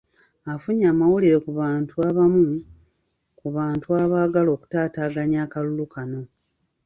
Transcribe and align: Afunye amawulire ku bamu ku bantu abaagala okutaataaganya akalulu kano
Afunye 0.53 0.85
amawulire 0.93 1.37
ku 1.45 1.51
bamu 2.17 2.41
ku 3.39 3.47
bantu 3.57 3.87
abaagala 4.03 4.49
okutaataaganya 4.55 5.39
akalulu 5.45 5.85
kano 5.93 6.21